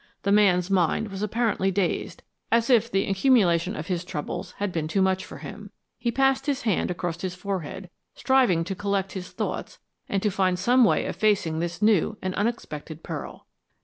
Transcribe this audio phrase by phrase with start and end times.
[0.23, 4.87] The man's mind was apparently dazed, as if the accumulation of his troubles had been
[4.87, 5.69] too much for him.
[5.99, 9.77] He passed his hand across his forehead, striving to collect his thoughts
[10.09, 13.45] and to find some way of facing this new and unexpected peril.